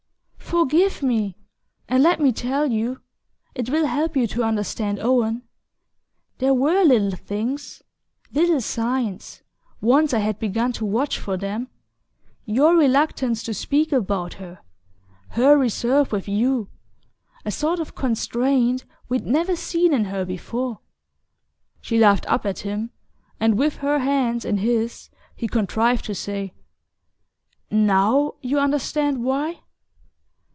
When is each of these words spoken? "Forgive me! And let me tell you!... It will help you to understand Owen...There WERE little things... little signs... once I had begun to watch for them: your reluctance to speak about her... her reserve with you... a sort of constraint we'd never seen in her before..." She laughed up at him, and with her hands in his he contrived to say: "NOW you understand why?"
"Forgive 0.51 1.01
me! 1.01 1.37
And 1.87 2.03
let 2.03 2.19
me 2.19 2.33
tell 2.33 2.69
you!... 2.69 2.99
It 3.55 3.69
will 3.69 3.85
help 3.85 4.17
you 4.17 4.27
to 4.27 4.43
understand 4.43 4.99
Owen...There 4.99 6.53
WERE 6.53 6.83
little 6.83 7.11
things... 7.17 7.81
little 8.33 8.59
signs... 8.59 9.43
once 9.79 10.13
I 10.13 10.19
had 10.19 10.39
begun 10.39 10.73
to 10.73 10.85
watch 10.85 11.17
for 11.17 11.37
them: 11.37 11.69
your 12.43 12.75
reluctance 12.75 13.43
to 13.43 13.53
speak 13.53 13.93
about 13.93 14.33
her... 14.35 14.59
her 15.29 15.57
reserve 15.57 16.11
with 16.11 16.27
you... 16.27 16.69
a 17.45 17.49
sort 17.51 17.79
of 17.79 17.95
constraint 17.95 18.83
we'd 19.07 19.25
never 19.25 19.55
seen 19.55 19.93
in 19.93 20.03
her 20.03 20.25
before..." 20.25 20.81
She 21.79 21.97
laughed 21.97 22.25
up 22.29 22.45
at 22.45 22.59
him, 22.59 22.91
and 23.39 23.57
with 23.57 23.77
her 23.77 23.99
hands 23.99 24.43
in 24.43 24.57
his 24.57 25.09
he 25.33 25.47
contrived 25.47 26.03
to 26.05 26.13
say: 26.13 26.53
"NOW 27.71 28.35
you 28.41 28.59
understand 28.59 29.23
why?" 29.23 29.61